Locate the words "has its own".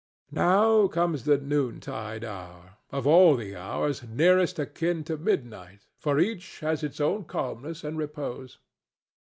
6.61-7.25